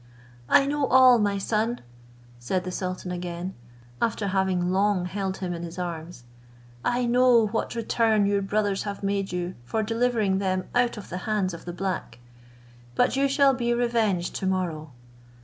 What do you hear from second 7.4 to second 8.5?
what return your